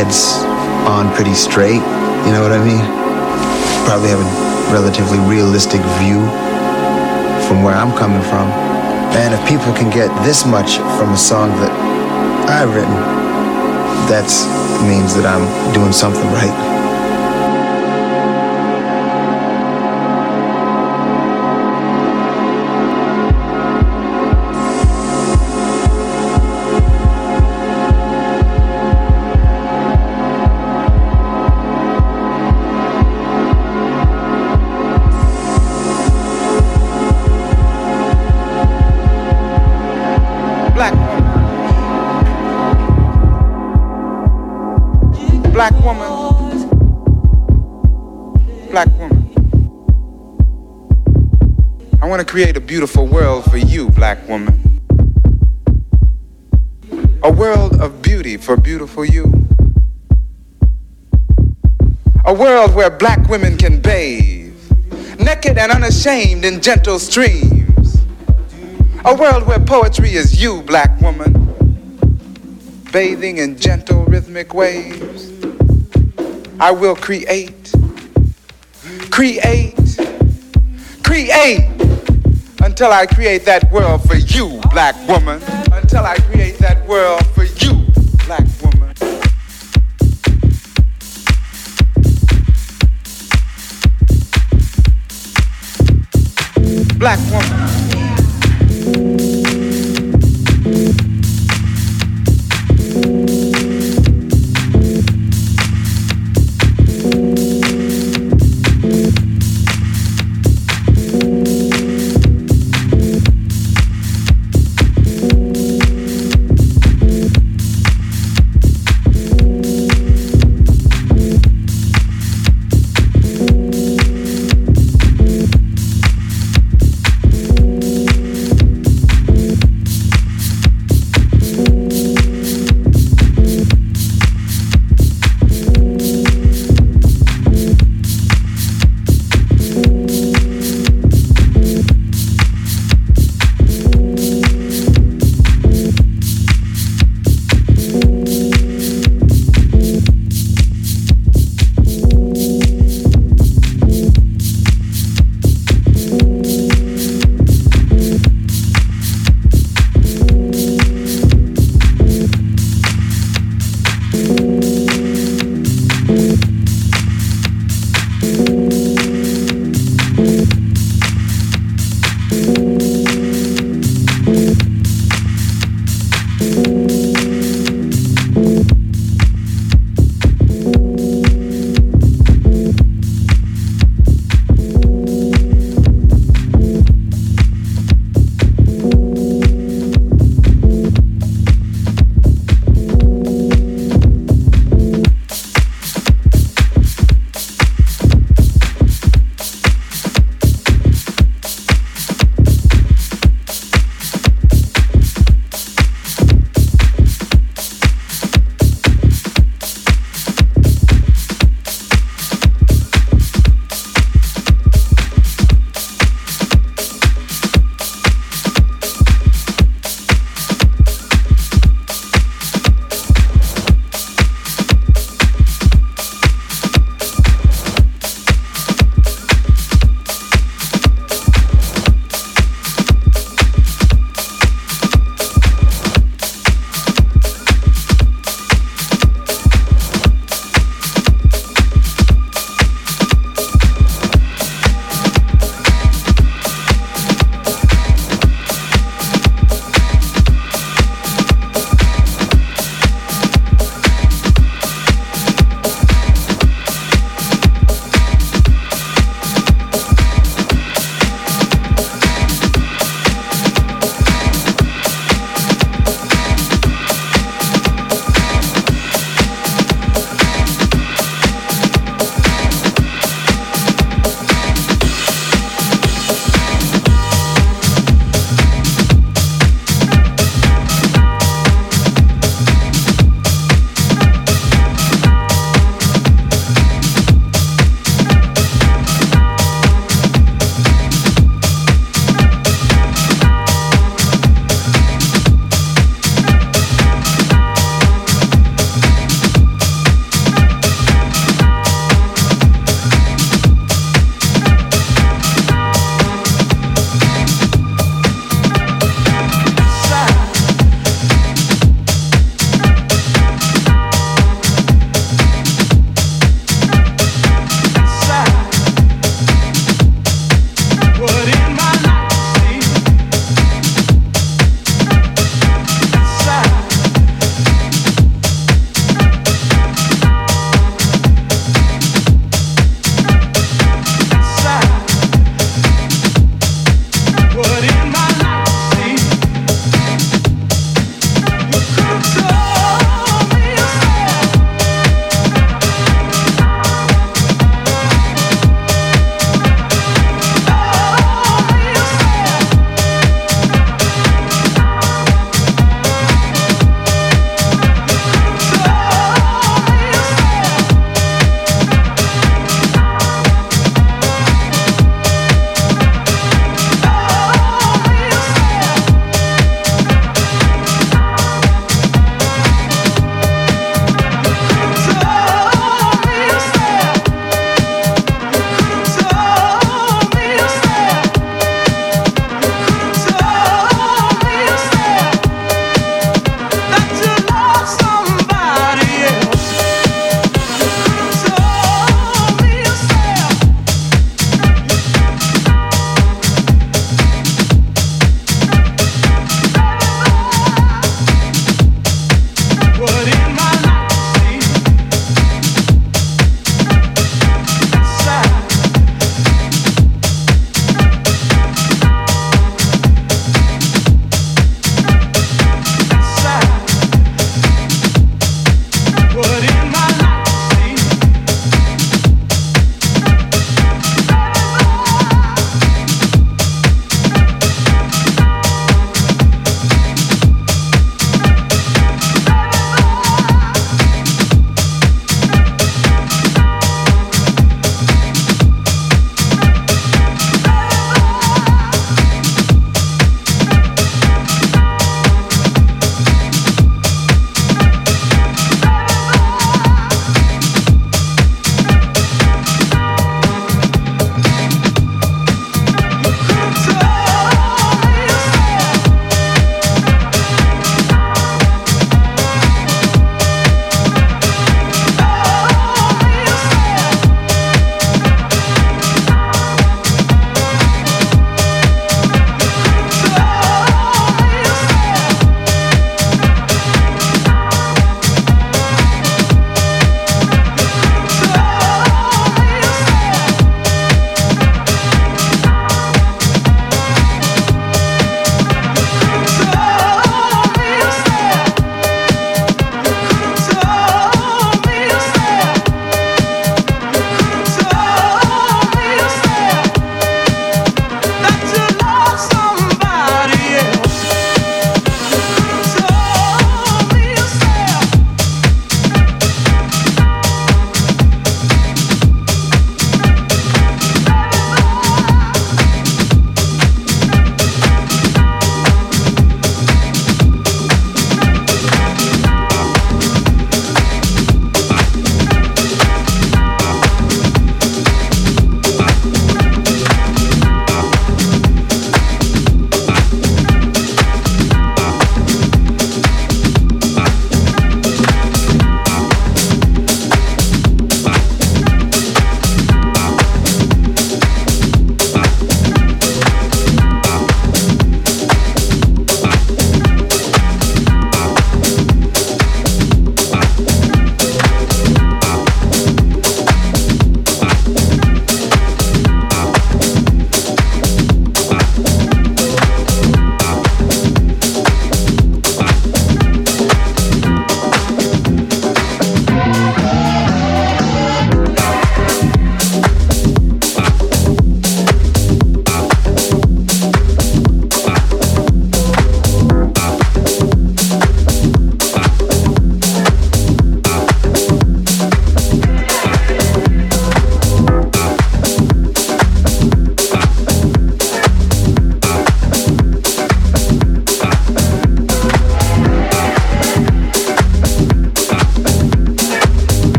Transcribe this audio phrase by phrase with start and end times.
[0.00, 0.40] head's
[0.88, 1.84] on pretty straight.
[2.24, 2.80] You know what I mean?
[3.84, 6.24] Probably have a relatively realistic view
[7.44, 8.48] from where I'm coming from.
[9.12, 11.72] And if people can get this much from a song that
[12.48, 12.96] I've written,
[14.08, 14.24] that
[14.88, 16.69] means that I'm doing something right.
[52.80, 54.80] Beautiful world for you, black woman.
[57.22, 59.46] A world of beauty for beautiful you.
[62.24, 64.54] A world where black women can bathe,
[65.18, 67.98] naked and unashamed in gentle streams.
[69.04, 71.34] A world where poetry is you, black woman,
[72.94, 75.30] bathing in gentle rhythmic waves.
[76.58, 77.74] I will create,
[79.10, 79.98] create,
[81.02, 81.69] create
[82.80, 85.42] until I create that world for you, black woman.
[85.70, 87.22] Until I create that world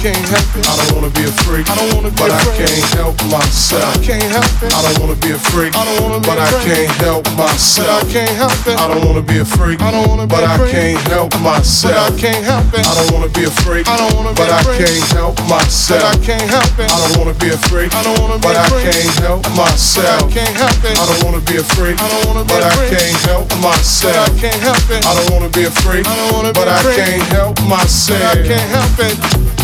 [0.00, 0.64] can't help it.
[0.64, 2.64] I don't wanna be a freak, I don't wanna be but a I freak.
[2.64, 3.84] can't help myself.
[3.84, 4.72] I can't help it.
[4.72, 6.64] I don't wanna be a freak, I don't wanna be but a I freak.
[6.72, 8.00] can't help But myself.
[8.00, 8.76] I can't help it.
[8.80, 10.72] I don't wanna be a freak, I don't wanna be but a I freak.
[10.72, 12.00] can't help But myself.
[12.00, 12.80] I can't help it.
[12.80, 14.80] I don't wanna be a freak, I don't wanna be but a I freak.
[14.88, 16.04] can't help But myself.
[16.08, 16.88] I can't help it.
[16.88, 18.88] I don't wanna be a freak, I don't wanna be but a I freak.
[18.88, 20.16] can't help But myself.
[20.16, 20.96] I can't help it.
[20.96, 22.96] I don't wanna be a freak, I don't wanna be but a I freak.
[22.96, 24.16] can't help But myself.
[24.16, 25.04] I can't help it.
[25.04, 26.96] I don't wanna be a freak, I don't wanna be but a I freak.
[27.04, 28.32] can't help But myself.
[28.32, 29.59] I can't help it.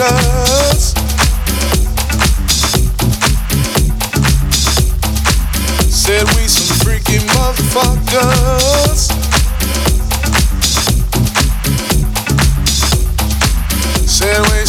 [0.00, 0.08] Said
[6.36, 9.12] we some freaking motherfuckers.
[14.00, 14.64] He said we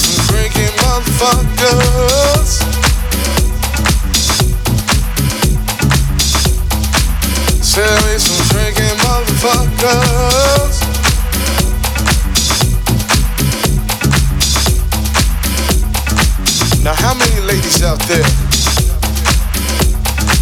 [8.20, 10.91] some freaking motherfuckers.
[16.84, 18.26] Now, how many ladies out there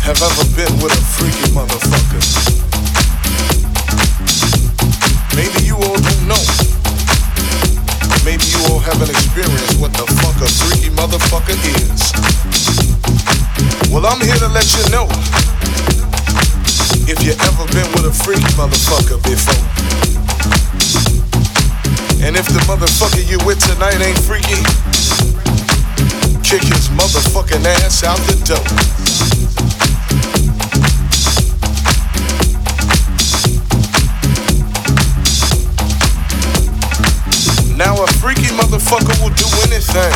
[0.08, 2.24] have ever been with a freaky motherfucker?
[5.36, 6.40] Maybe you all don't know.
[8.24, 12.16] Maybe you all haven't experienced what the fuck a freaky motherfucker is.
[13.92, 15.12] Well, I'm here to let you know.
[17.04, 19.60] If you ever been with a freaky motherfucker before.
[22.24, 24.64] And if the motherfucker you with tonight ain't freaky,
[26.50, 28.58] kick his motherfucking ass out the door.
[37.78, 40.10] Now a freaky motherfucker will do anything.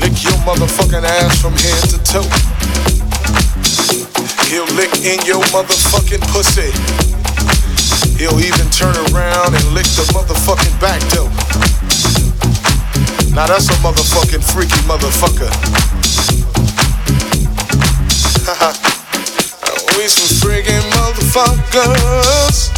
[0.00, 2.24] Lick your motherfucking ass from head to toe.
[4.48, 6.72] He'll lick in your motherfucking pussy.
[8.16, 11.85] He'll even turn around and lick the motherfucking back door.
[13.36, 15.52] Now that's a motherfucking freaky motherfucker.
[19.98, 22.72] we some freaking motherfuckers.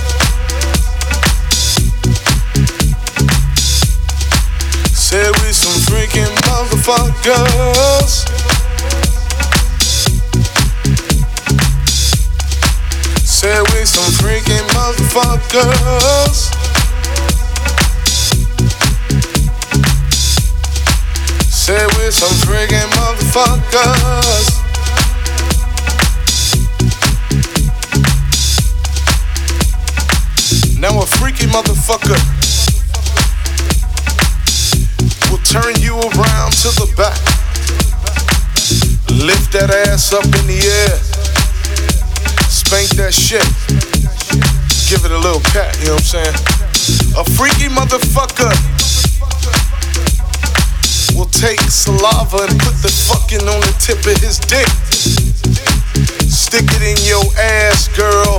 [4.92, 8.26] Said we some freaking motherfuckers.
[13.24, 16.57] Said we some freaking motherfuckers.
[21.68, 24.48] Said we some freaking motherfuckers.
[30.80, 32.16] Now a freaky motherfucker
[35.30, 37.20] will turn you around to the back.
[39.10, 40.96] Lift that ass up in the air.
[42.48, 43.44] Spank that shit.
[44.88, 46.34] Give it a little pat, you know what I'm saying?
[47.18, 48.56] A freaky motherfucker
[51.18, 54.70] will take saliva and put the fucking on the tip of his dick.
[56.30, 58.38] Stick it in your ass, girl.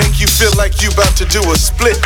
[0.00, 2.00] Make you feel like you about to do a split.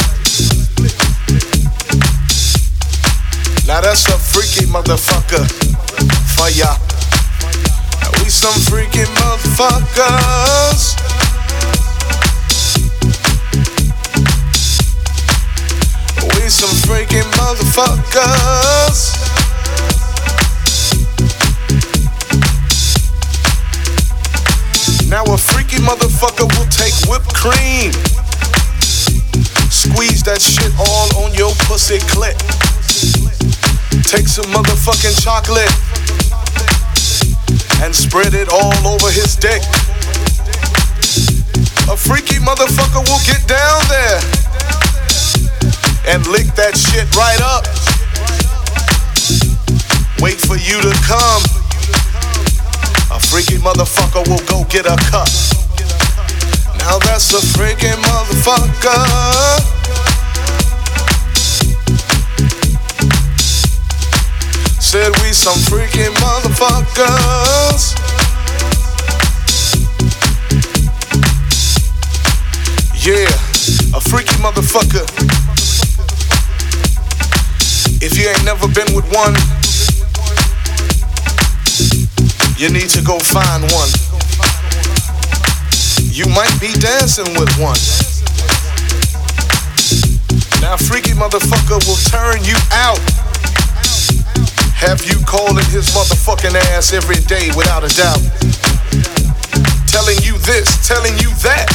[3.69, 5.47] Now that's a freaky motherfucker
[6.35, 6.75] for ya.
[8.19, 11.14] We some freaky motherfuckers.
[16.65, 19.21] Some freaking motherfuckers.
[25.11, 27.93] Now a freaky motherfucker will take whipped cream.
[29.69, 32.39] Squeeze that shit all on your pussy clit.
[34.09, 35.69] Take some motherfucking chocolate
[37.83, 39.61] and spread it all over his dick.
[41.93, 44.44] A freaky motherfucker will get down there
[46.07, 47.65] and lick that shit right up.
[50.21, 51.43] Wait for you to come.
[53.11, 55.29] A freaky motherfucker will go get a cup.
[56.79, 59.05] Now that's a freaking motherfucker.
[64.81, 67.95] Said we some freaking motherfuckers.
[73.05, 73.29] Yeah,
[73.97, 75.05] a freaky motherfucker.
[78.05, 79.33] If you ain't never been with one,
[82.61, 83.89] you need to go find one.
[86.13, 87.81] You might be dancing with one.
[90.61, 93.01] Now, freaky motherfucker will turn you out.
[94.77, 98.21] Have you calling his motherfucking ass every day without a doubt.
[99.89, 101.73] Telling you this, telling you that.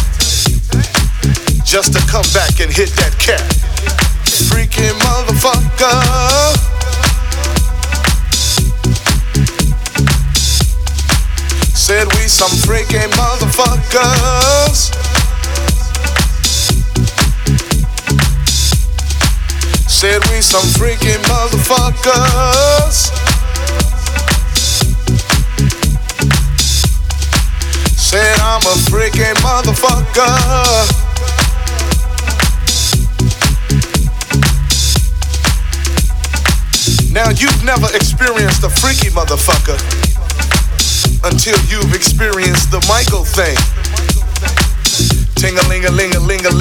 [1.65, 3.68] Just to come back and hit that cat.
[4.60, 6.03] Freaky motherfucker.
[11.74, 14.91] Said we some freaky motherfuckers.
[19.88, 22.97] Said we some freaky motherfuckers.
[27.97, 31.09] Said I'm a freaky motherfucker.
[37.20, 39.76] Now you've never experienced a freaky motherfucker
[41.26, 43.57] until you've experienced the Michael thing.
[45.36, 46.51] Ting a ling a ling a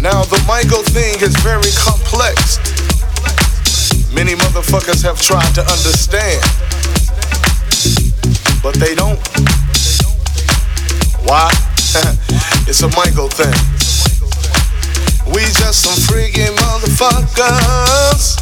[0.00, 2.58] Now the Michael thing is very complex.
[4.14, 6.40] Many motherfuckers have tried to understand,
[8.62, 9.18] but they don't.
[11.26, 11.71] Why?
[12.66, 13.52] it's a Michael thing.
[15.30, 18.40] We just some freaky motherfuckers.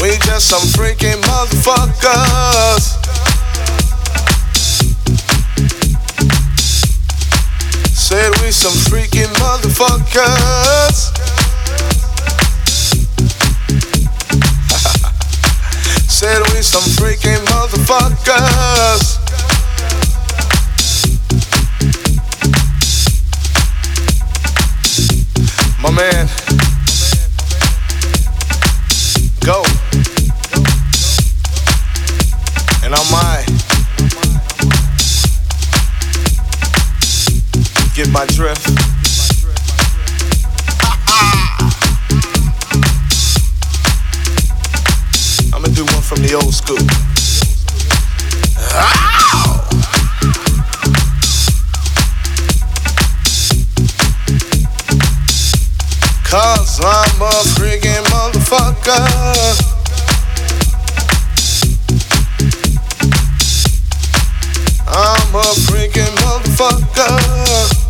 [0.00, 2.84] We just some freaky motherfuckers.
[7.96, 11.15] Said we some freaky motherfuckers.
[16.16, 19.18] Said we some freaky motherfuckers.
[25.82, 26.26] My man,
[29.44, 29.62] go.
[32.82, 33.44] And I'm my.
[37.94, 38.95] Get my drift.
[46.06, 46.76] From the old school.
[56.30, 59.02] Cause I'm a freaking motherfucker.
[64.86, 67.85] I'm a freaking motherfucker.